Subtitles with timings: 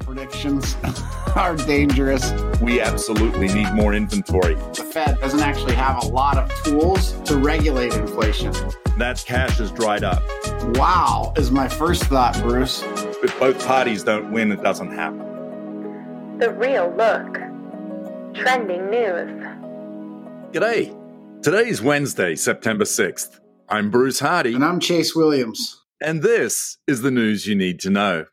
[0.00, 0.76] Predictions
[1.36, 2.32] are dangerous.
[2.60, 4.54] We absolutely need more inventory.
[4.54, 8.52] The Fed doesn't actually have a lot of tools to regulate inflation.
[8.98, 10.22] That cash has dried up.
[10.76, 12.82] Wow, is my first thought, Bruce.
[13.22, 16.38] If both parties don't win, it doesn't happen.
[16.38, 17.34] The Real Look.
[18.34, 19.30] Trending news.
[20.52, 20.98] G'day.
[21.42, 23.40] Today's Wednesday, September 6th.
[23.68, 24.54] I'm Bruce Hardy.
[24.54, 25.82] And I'm Chase Williams.
[26.00, 28.26] And this is the news you need to know.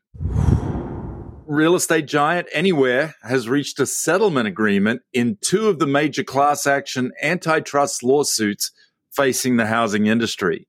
[1.50, 6.67] Real estate giant Anywhere has reached a settlement agreement in two of the major class
[6.67, 8.72] action antitrust lawsuits
[9.09, 10.67] facing the housing industry.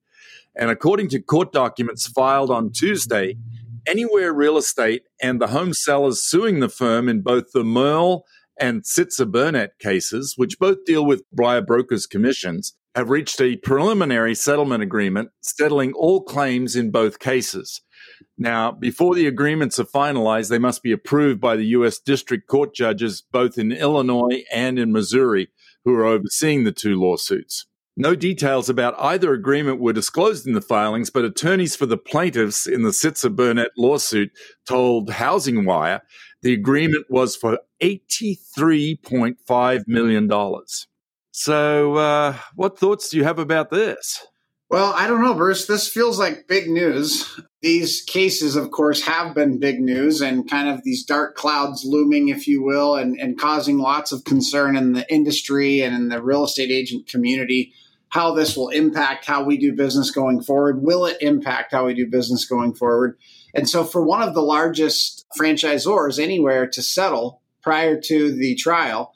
[0.57, 3.37] And according to court documents filed on Tuesday,
[3.87, 8.23] Anywhere Real Estate and the home sellers suing the firm in both the Moehrl
[8.59, 14.35] and Sitzer Burnett cases, which both deal with buyer Brokers commissions, have reached a preliminary
[14.35, 17.83] settlement agreement settling all claims in both cases.
[18.39, 21.99] Now, before the agreements are finalized, they must be approved by the U.S.
[21.99, 25.49] District Court judges both in Illinois and in Missouri
[25.85, 27.67] who are overseeing the two lawsuits.
[27.97, 32.67] No details about either agreement were disclosed in the filings, but attorneys for the plaintiffs
[32.67, 34.31] in the Sitzer Burnett lawsuit
[34.67, 36.03] told Housing Wire
[36.43, 40.31] the agreement was for $83.5 million.
[41.33, 44.27] So, uh, what thoughts do you have about this?
[44.71, 45.67] Well, I don't know, Bruce.
[45.67, 47.41] This feels like big news.
[47.61, 52.29] These cases, of course, have been big news and kind of these dark clouds looming,
[52.29, 56.23] if you will, and, and causing lots of concern in the industry and in the
[56.23, 57.73] real estate agent community.
[58.11, 60.83] How this will impact how we do business going forward.
[60.83, 63.19] Will it impact how we do business going forward?
[63.53, 69.15] And so, for one of the largest franchisors anywhere to settle prior to the trial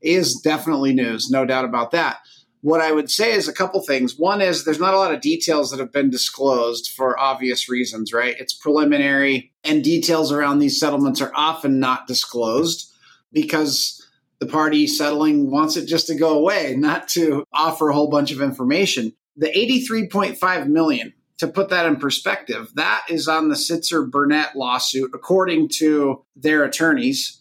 [0.00, 2.18] is definitely news, no doubt about that
[2.66, 4.18] what I would say is a couple things.
[4.18, 8.12] One is there's not a lot of details that have been disclosed for obvious reasons,
[8.12, 8.34] right?
[8.40, 12.92] It's preliminary, and details around these settlements are often not disclosed
[13.32, 14.04] because
[14.40, 18.32] the party settling wants it just to go away, not to offer a whole bunch
[18.32, 19.12] of information.
[19.36, 25.12] The 83.5 million, to put that in perspective, that is on the Sitzer Burnett lawsuit,
[25.14, 27.40] according to their attorneys.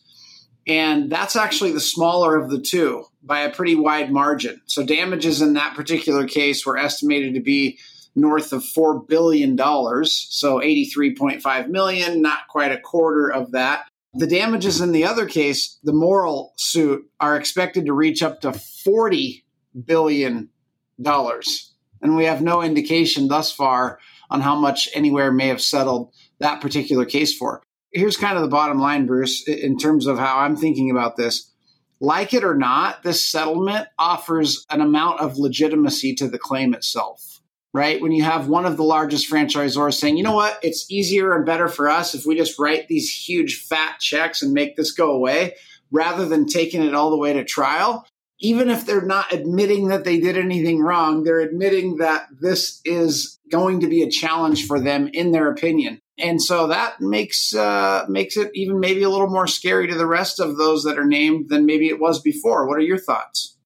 [0.67, 4.61] And that's actually the smaller of the two by a pretty wide margin.
[4.65, 7.77] So damages in that particular case were estimated to be
[8.15, 9.57] north of $4 billion.
[9.57, 13.87] So 83.5 million, not quite a quarter of that.
[14.13, 18.51] The damages in the other case, the Moehrl suit, are expected to reach up to
[18.51, 19.43] $40
[19.85, 20.49] billion.
[20.97, 23.99] And we have no indication thus far
[24.29, 27.61] on how much Anywhere may have settled that particular case for.
[27.95, 31.51] Here's kind of the bottom line, Bruce, in terms of how I'm thinking about this
[31.99, 37.41] like it or not, this settlement offers an amount of legitimacy to the claim itself,
[37.73, 38.01] right?
[38.01, 41.45] When you have one of the largest franchisors saying, you know what, it's easier and
[41.45, 45.11] better for us if we just write these huge fat checks and make this go
[45.11, 45.55] away
[45.91, 48.05] rather than taking it all the way to trial.
[48.45, 53.39] Even if they're not admitting that they did anything wrong, they're admitting that this is
[53.51, 58.05] going to be a challenge for them in their opinion and so that makes uh,
[58.07, 61.05] makes it even maybe a little more scary to the rest of those that are
[61.05, 62.67] named than maybe it was before.
[62.67, 63.57] What are your thoughts?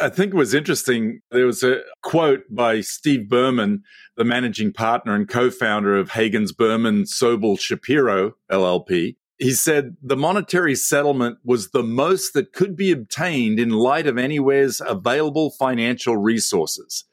[0.00, 1.20] I think it was interesting.
[1.30, 3.82] There was a quote by Steve Berman,
[4.16, 9.16] the managing partner and co-founder of Hagens Berman Sobel Shapiro LLP.
[9.38, 14.18] He said the monetary settlement was the most that could be obtained in light of
[14.18, 17.04] Anywhere's available financial resources.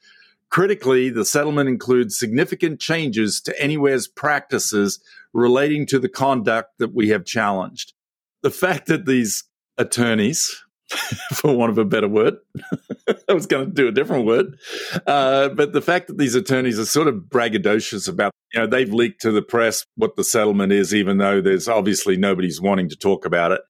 [0.49, 4.99] Critically, the settlement includes significant changes to Anywhere's practices
[5.33, 7.93] relating to the conduct that we have challenged.
[8.41, 9.43] The fact that these
[9.77, 10.63] attorneys,
[11.33, 12.37] for want of a better word,
[13.29, 14.57] I was going to do a different word,
[15.07, 18.93] uh, but the fact that these attorneys are sort of braggadocious about, you know, they've
[18.93, 22.95] leaked to the press what the settlement is, even though there's obviously nobody's wanting to
[22.95, 23.61] talk about it.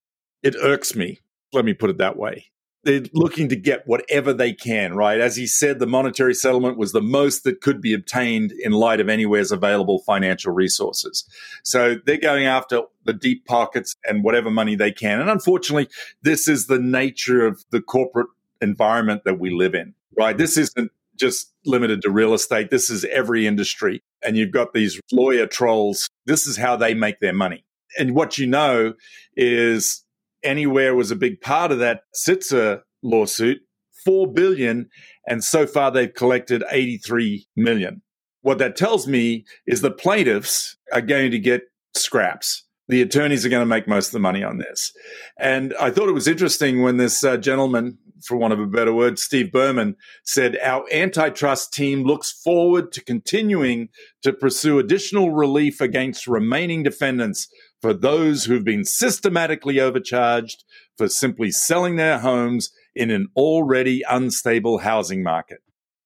[0.44, 1.20] It irks me.
[1.54, 2.52] Let me put it that way
[2.86, 5.20] they're looking to get whatever they can, right?
[5.20, 9.00] As he said, the monetary settlement was the most that could be obtained in light
[9.00, 11.28] of Anywhere's available financial resources.
[11.64, 15.20] So they're going after the deep pockets and whatever money they can.
[15.20, 15.90] And unfortunately,
[16.22, 18.28] this is the nature of the corporate
[18.66, 20.38] environment that we live in, right?
[20.38, 22.70] This isn't just limited to real estate.
[22.72, 24.02] This is every industry.
[24.22, 26.10] And you've got these lawyer trolls.
[26.26, 27.64] This is how they make their money.
[27.98, 28.96] And what you know
[29.38, 30.06] is
[30.46, 33.62] Anywhere was a big part of that Sitzer lawsuit,
[34.06, 34.88] 4 billion,
[35.28, 38.04] and so far they've collected 83 million.
[38.42, 41.64] What that tells me is the plaintiffs are going to get
[41.96, 42.64] scraps.
[42.88, 44.92] The attorneys are going to make most of the money on this.
[45.40, 48.94] And I thought it was interesting when this uh, gentleman, for want of a better
[48.94, 53.90] word, Steve Berman, said, Our antitrust team looks forward to continuing
[54.22, 57.48] to pursue additional relief against remaining defendants
[57.82, 60.64] for those who've been systematically overcharged
[60.98, 65.60] for simply selling their homes in an already unstable housing market.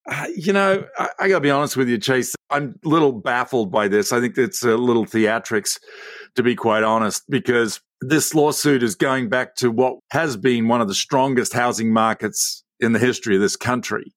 [0.07, 2.36] Uh, you know, I, I got to be honest with you, Chase.
[2.50, 4.12] I'm a little baffled by this.
[4.12, 5.78] I think it's a little theatrics,
[6.36, 10.81] to be quite honest, because this lawsuit is going back to what has been one
[10.81, 14.13] of the strongest housing markets in the history of this country,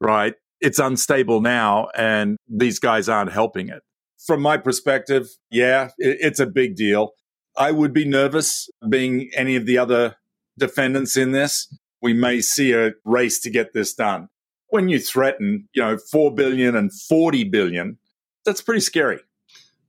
[0.00, 0.34] right?
[0.60, 3.82] It's unstable now, and these guys aren't helping it.
[4.24, 7.12] From my perspective, yeah, it, it's a big deal.
[7.56, 10.16] I would be nervous being any of the other
[10.58, 11.66] defendants in this.
[12.00, 14.28] We may see a race to get this done.
[14.72, 17.98] When you threaten, you know, 4 billion and 40 billion,
[18.46, 19.20] that's pretty scary.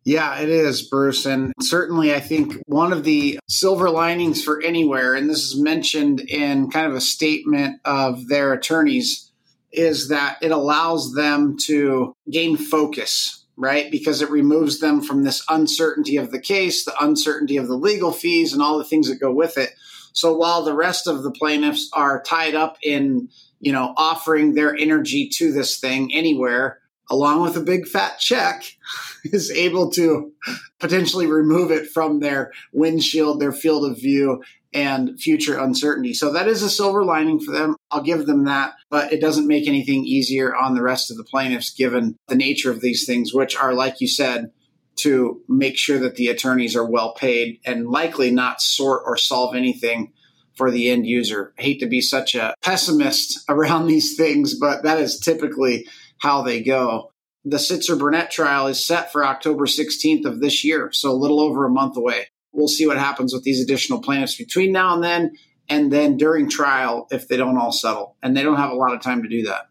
[0.03, 1.25] Yeah, it is, Bruce.
[1.25, 6.19] And certainly, I think one of the silver linings for Anywhere, and this is mentioned
[6.19, 9.31] in kind of a statement of their attorneys,
[9.71, 13.89] is that it allows them to gain focus, right?
[13.89, 18.11] Because it removes them from this uncertainty of the case, the uncertainty of the legal
[18.11, 19.69] fees, and all the things that go with it.
[20.11, 23.29] So while the rest of the plaintiffs are tied up in,
[23.63, 26.79] you know, offering their energy to this thing anywhere,
[27.09, 28.63] along with a big fat check,
[29.23, 30.33] is able to
[30.79, 34.43] potentially remove it from their windshield, their field of view,
[34.73, 36.13] and future uncertainty.
[36.13, 37.77] So that is a silver lining for them.
[37.89, 41.23] I'll give them that, but it doesn't make anything easier on the rest of the
[41.23, 44.51] plaintiffs given the nature of these things, which are, like you said,
[44.95, 49.55] to make sure that the attorneys are well paid and likely not sort or solve
[49.55, 50.12] anything
[50.55, 51.53] for the end user.
[51.57, 55.87] I hate to be such a pessimist around these things, but that is typically
[56.19, 57.11] how they go.
[57.45, 61.41] The Sitzer Burnett trial is set for October 16th of this year, so a little
[61.41, 62.27] over a month away.
[62.53, 65.31] We'll see what happens with these additional plaintiffs between now and then,
[65.67, 68.15] and then during trial if they don't all settle.
[68.23, 69.63] And they don't have a lot of time to do that.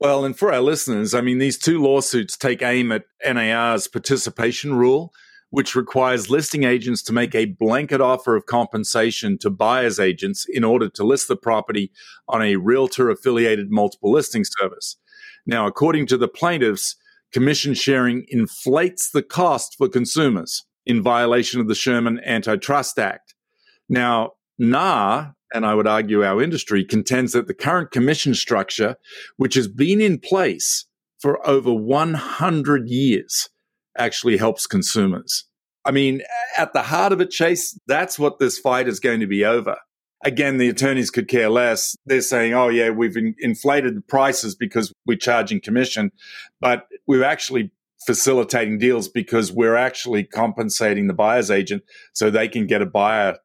[0.00, 4.74] Well, and for our listeners, I mean, these two lawsuits take aim at NAR's participation
[4.74, 5.12] rule,
[5.50, 10.64] which requires listing agents to make a blanket offer of compensation to buyer's agents in
[10.64, 11.90] order to list the property
[12.28, 14.96] on a realtor affiliated multiple listing service.
[15.46, 16.96] Now, according to the plaintiffs,
[17.32, 23.34] commission sharing inflates the cost for consumers in violation of the Sherman Antitrust Act.
[23.88, 28.96] Now, NAR, and I would argue our industry, contends that the current commission structure,
[29.36, 30.84] which has been in place
[31.18, 33.48] for over 100 years,
[33.98, 35.44] actually helps consumers.
[35.84, 36.22] I mean,
[36.56, 39.76] at the heart of it, Chase, that's what this fight is going to be over.
[40.24, 41.94] Again, the attorneys could care less.
[42.04, 46.10] They're saying, oh, yeah, we've in- inflated the prices because we're charging commission,
[46.60, 47.70] but we're actually
[48.04, 53.38] facilitating deals because we're actually compensating the buyer's agent so they can get a buyer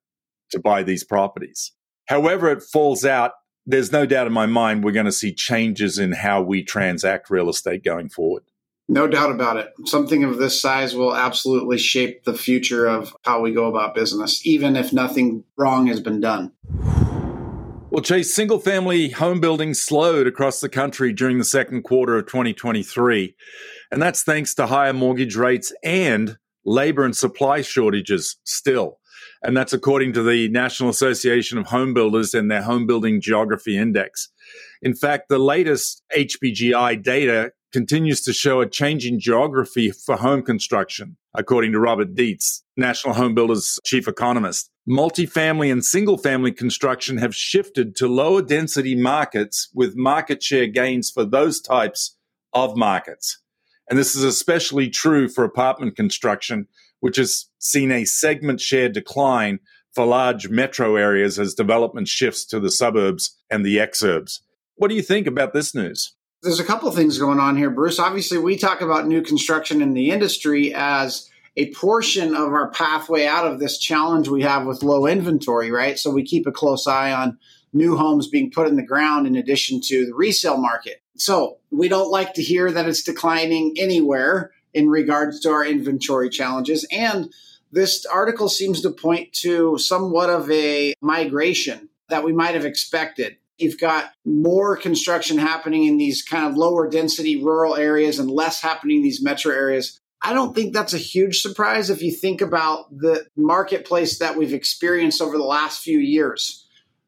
[0.52, 1.72] to buy these properties.
[2.08, 3.32] However, it falls out,
[3.66, 7.30] there's no doubt in my mind we're going to see changes in how we transact
[7.30, 8.44] real estate going forward.
[8.90, 9.72] No doubt about it.
[9.86, 14.46] Something of this size will absolutely shape the future of how we go about business,
[14.46, 16.52] even if nothing wrong has been done.
[17.90, 22.26] Well, Chase, single family home building slowed across the country during the second quarter of
[22.26, 23.36] 2023.
[23.92, 28.98] And that's thanks to higher mortgage rates and labor and supply shortages still.
[29.44, 33.78] And that's according to the National Association of Home Builders and their Home Building Geography
[33.78, 34.30] Index.
[34.82, 41.18] In fact, the latest HBGI data continues to show a changing geography for home construction,
[41.34, 47.36] according to Robert Dietz, National Home Builders chief economist multifamily and single family construction have
[47.36, 52.18] shifted to lower density markets with market share gains for those types
[52.54, 53.40] of markets.
[53.90, 56.68] And this is especially true for apartment construction,
[57.00, 59.60] which has seen a segment share decline
[59.94, 64.40] for large metro areas as development shifts to the suburbs and the exurbs.
[64.76, 66.16] What do you think about this news?
[66.44, 68.00] There's a couple things going on here, Bruce.
[68.00, 73.26] Obviously, we talk about new construction in the industry as a portion of our pathway
[73.26, 75.98] out of this challenge we have with low inventory, right?
[75.98, 77.38] So we keep a close eye on
[77.72, 81.02] new homes being put in the ground in addition to the resale market.
[81.16, 86.30] So we don't like to hear that it's declining anywhere in regards to our inventory
[86.30, 86.86] challenges.
[86.92, 87.32] And
[87.72, 93.38] this article seems to point to somewhat of a migration that we might have expected.
[93.64, 98.62] You've got more construction happening in these kind of lower density rural areas and less
[98.62, 100.00] happening in these metro areas.
[100.22, 104.54] I don't think that's a huge surprise if you think about the marketplace that we've
[104.54, 106.68] experienced over the last few years.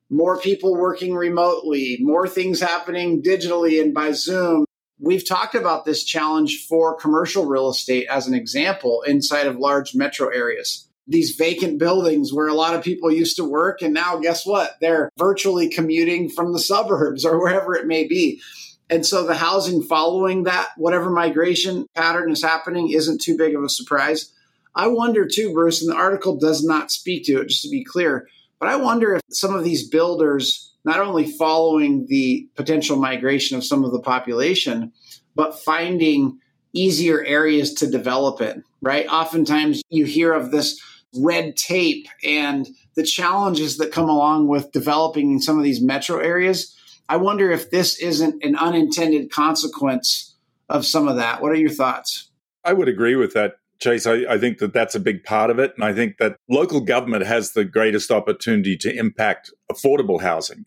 [0.10, 4.66] More people working remotely, more things happening digitally and by Zoom.
[5.00, 9.94] We've talked about this challenge for commercial real estate as an example inside of large
[9.94, 10.85] metro areas.
[11.08, 14.76] These vacant buildings where a lot of people used to work, and now guess what?
[14.82, 18.42] They're virtually commuting from the suburbs or wherever it may be.
[18.90, 23.64] And so the housing following that, whatever migration pattern is happening, isn't too big of
[23.64, 24.32] a surprise.
[24.76, 27.84] I wonder too, Bruce, and the article does not speak to it, just to be
[27.84, 28.28] clear,
[28.60, 33.64] but I wonder if some of these builders, not only following the potential migration of
[33.64, 34.92] some of the population,
[35.36, 36.40] but finding
[36.74, 39.08] easier areas to develop in, right?
[39.08, 40.80] Oftentimes you hear of this
[41.18, 46.20] red tape and the challenges that come along with developing in some of these metro
[46.20, 46.76] areas.
[47.08, 50.36] I wonder if this isn't an unintended consequence
[50.70, 51.42] of some of that.
[51.42, 52.30] What are your thoughts?
[52.64, 54.08] I would agree with that, Chase.
[54.08, 55.74] I, I, think that that's a big part of it.
[55.76, 60.66] And I think that local government has the greatest opportunity to impact affordable housing,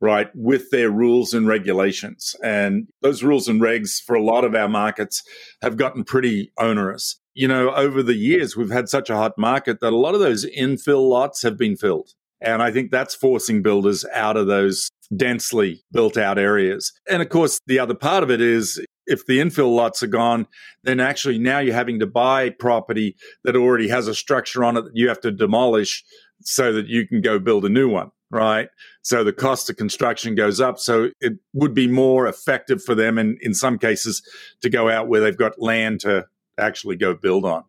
[0.00, 2.36] right, with their rules and regulations.
[2.42, 5.22] And those rules and regs for a lot of our markets
[5.62, 7.18] have gotten pretty onerous.
[7.38, 10.20] You know, over the years, we've had such a hot market that a lot of
[10.20, 12.14] those infill lots have been filled.
[12.40, 16.92] And I think that's forcing builders out of those densely built out areas.
[17.08, 20.48] And of course, the other part of it is if the infill lots are gone,
[20.82, 23.14] then actually now you're having to buy property
[23.44, 26.02] that already has a structure on it that you have to demolish
[26.40, 28.68] so that you can go build a new one, right?
[29.02, 30.80] So the cost of construction goes up.
[30.80, 34.22] So it would be more effective for them and in some cases
[34.60, 36.26] to go out where they've got land to
[36.58, 37.64] actually go build on.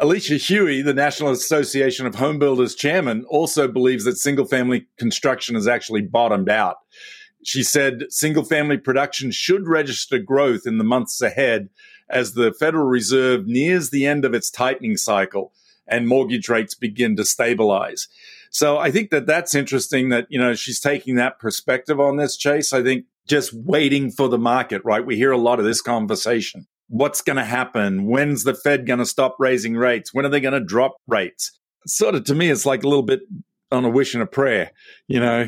[0.00, 5.56] Alicia Huey, the National Association of Home Builders chairman, also believes that single family construction
[5.56, 6.76] has actually bottomed out.
[7.44, 11.68] She said single family production should register growth in the months ahead
[12.08, 15.52] as the Federal Reserve nears the end of its tightening cycle
[15.86, 18.06] and mortgage rates begin to stabilize.
[18.50, 22.36] So I think that that's interesting that, you know, she's taking that perspective on this,
[22.36, 22.72] Chase.
[22.72, 25.04] I think just waiting for the market, right?
[25.04, 28.06] We hear a lot of this conversation what's going to happen?
[28.06, 30.12] When's the Fed going to stop raising rates?
[30.12, 31.52] When are they going to drop rates?
[31.86, 33.20] Sort of to me, it's like a little bit
[33.70, 34.72] on a wish and a prayer.
[35.06, 35.44] You know,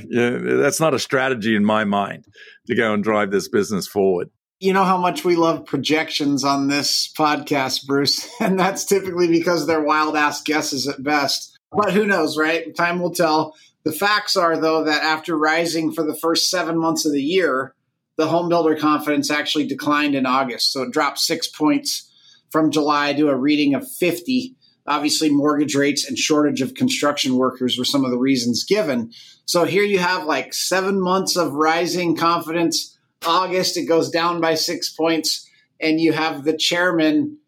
[0.61, 2.27] that's not a strategy in my mind
[2.67, 4.31] to go and drive this business forward.
[4.59, 9.67] You know how much we love projections on this podcast, Bruce, and that's typically because
[9.67, 11.59] they're wild ass guesses at best.
[11.73, 12.75] But who knows, right?
[12.75, 13.55] Time will tell.
[13.85, 17.75] The facts are, though, that after rising for the first seven months of the year,
[18.21, 20.73] the home builder confidence actually declined in August.
[20.73, 22.13] So it dropped six points
[22.51, 24.55] from July to a reading of 50.
[24.87, 29.11] Obviously, mortgage rates and shortage of construction workers were some of the reasons given.
[29.47, 32.99] So here you have like seven months of rising confidence.
[33.25, 35.49] August, it goes down by six points.
[35.81, 37.39] And you have the chairman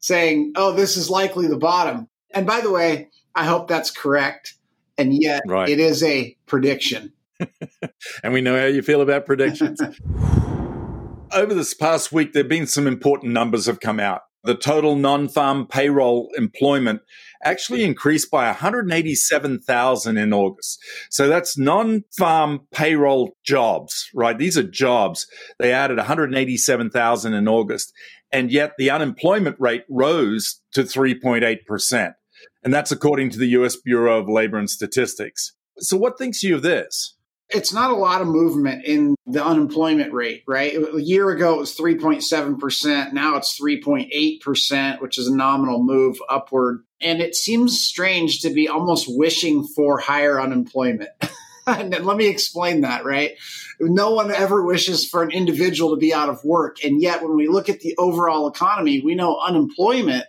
[0.00, 2.06] saying, oh, this is likely the bottom.
[2.32, 4.56] And by the way, I hope that's correct.
[4.98, 5.70] And yet right.
[5.70, 7.14] it is a prediction.
[8.22, 9.80] and we know how you feel about predictions.
[11.32, 14.22] Over this past week, there have been some important numbers have come out.
[14.44, 17.02] The total non-farm payroll employment
[17.44, 20.80] actually increased by 187,000 in August.
[21.10, 24.38] So that's non-farm payroll jobs, right?
[24.38, 25.26] These are jobs.
[25.58, 27.92] They added 187,000 in August.
[28.32, 32.14] And yet the unemployment rate rose to 3.8%.
[32.62, 35.52] And that's according to the US Bureau of Labor and Statistics.
[35.78, 37.17] So what thinks you of this?
[37.50, 40.74] It's not a lot of movement in the unemployment rate, right?
[40.74, 43.12] A year ago it was 3.7%.
[43.12, 46.84] Now it's 3.8%, which is a nominal move upward.
[47.00, 51.10] And it seems strange to be almost wishing for higher unemployment.
[51.66, 53.36] and let me explain that, right?
[53.80, 56.84] No one ever wishes for an individual to be out of work.
[56.84, 60.24] And yet, when we look at the overall economy, we know unemployment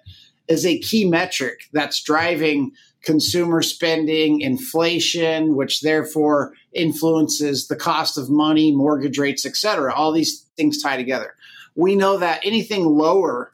[0.48, 2.72] is a key metric that's driving
[3.04, 9.94] consumer spending, inflation, which therefore influences the cost of money, mortgage rates, et cetera.
[9.94, 11.36] All these things tie together.
[11.76, 13.54] We know that anything lower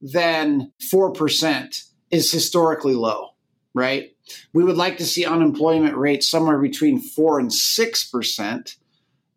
[0.00, 3.34] than 4% is historically low,
[3.74, 4.14] right?
[4.52, 8.76] We would like to see unemployment rates somewhere between 4 and 6%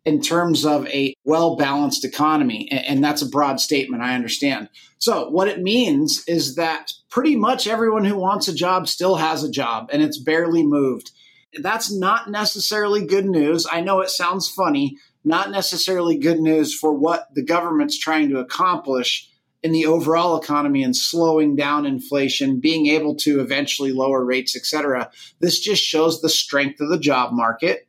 [0.04, 2.68] in terms of a well balanced economy.
[2.70, 4.68] And that's a broad statement, I understand.
[4.98, 9.44] So, what it means is that pretty much everyone who wants a job still has
[9.44, 11.10] a job and it's barely moved.
[11.60, 13.66] That's not necessarily good news.
[13.70, 18.38] I know it sounds funny, not necessarily good news for what the government's trying to
[18.38, 19.28] accomplish
[19.62, 24.64] in the overall economy and slowing down inflation, being able to eventually lower rates, et
[24.64, 25.10] cetera.
[25.40, 27.86] This just shows the strength of the job market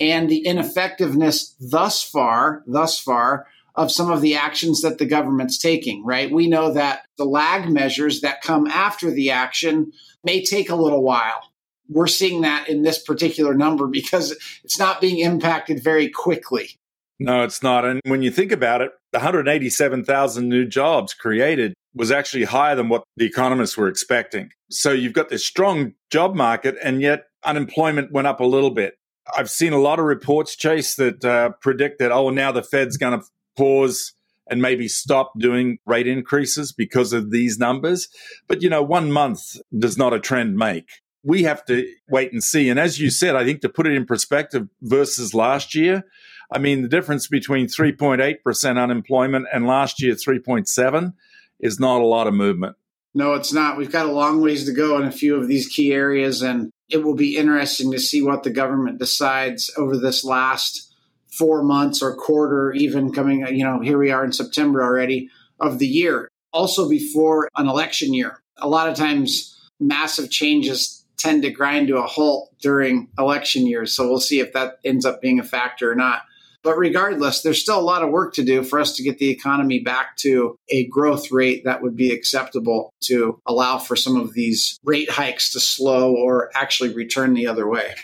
[0.00, 3.46] and the ineffectiveness thus far, thus far,
[3.76, 6.30] of some of the actions that the government's taking, right?
[6.30, 11.02] We know that the lag measures that come after the action may take a little
[11.02, 11.50] while.
[11.88, 16.78] We're seeing that in this particular number because it's not being impacted very quickly.
[17.18, 17.84] No, it's not.
[17.84, 22.88] And when you think about it, the 187,000 new jobs created was actually higher than
[22.88, 24.50] what the economists were expecting.
[24.70, 28.96] So you've got this strong job market, and yet unemployment went up a little bit.
[29.36, 32.96] I've seen a lot of reports, Chase, that uh, predict that, oh, now the Fed's
[32.96, 33.26] going to
[33.56, 34.12] pause
[34.48, 38.08] and maybe stop doing rate increases because of these numbers.
[38.46, 40.88] But, you know, one month does not a trend make.
[41.22, 42.68] We have to wait and see.
[42.68, 46.04] And as you said, I think to put it in perspective versus last year,
[46.52, 51.14] I mean, the difference between 3.8% unemployment and last year 3.7
[51.60, 52.76] is not a lot of movement.
[53.14, 53.78] No, it's not.
[53.78, 56.70] We've got a long ways to go in a few of these key areas, and
[56.88, 60.92] it will be interesting to see what the government decides over this last
[61.28, 65.28] four months or quarter, even coming, you know, here we are in September already
[65.60, 66.28] of the year.
[66.52, 71.96] Also, before an election year, a lot of times massive changes tend to grind to
[71.96, 73.94] a halt during election years.
[73.94, 76.22] So we'll see if that ends up being a factor or not.
[76.64, 79.28] But regardless, there's still a lot of work to do for us to get the
[79.28, 84.32] economy back to a growth rate that would be acceptable to allow for some of
[84.32, 87.94] these rate hikes to slow or actually return the other way.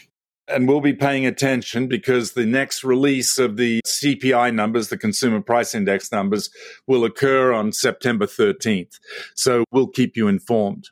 [0.47, 5.41] And we'll be paying attention because the next release of the CPI numbers, the Consumer
[5.41, 6.51] Price Index numbers,
[6.87, 8.99] will occur on September 13th.
[9.35, 10.89] So we'll keep you informed.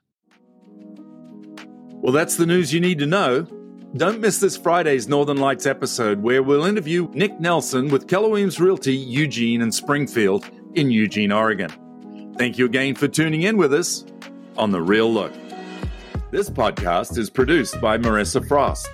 [2.00, 3.46] Well, that's the news you need to know.
[3.97, 8.61] Don't miss this Friday's Northern Lights episode where we'll interview Nick Nelson with Keller Williams
[8.61, 12.35] Realty Eugene and Springfield in Eugene, Oregon.
[12.37, 14.04] Thank you again for tuning in with us
[14.59, 15.33] on The Real Look.
[16.30, 18.87] This podcast is produced by Marissa Frost.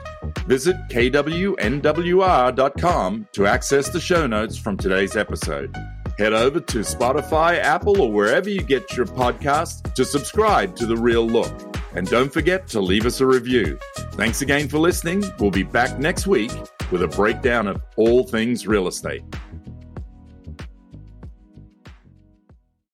[0.47, 1.59] Visit kwnwr.com
[3.33, 5.75] to access the show notes from today's episode.
[6.19, 10.97] Head over to Spotify, Apple, or wherever you get your podcast to subscribe to The
[10.97, 11.74] Real Look.
[11.95, 13.79] And don't forget to leave us a review.
[14.13, 15.25] Thanks again for listening.
[15.39, 16.51] We'll be back next week
[16.91, 19.23] with a breakdown of all things real estate.